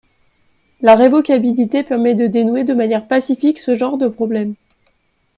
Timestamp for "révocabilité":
0.95-1.83